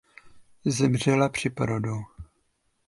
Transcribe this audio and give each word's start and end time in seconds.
Zemřela 0.65 1.29
při 1.29 1.49
porodu. 1.49 2.05